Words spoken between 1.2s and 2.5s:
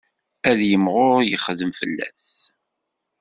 yexdem fell-as.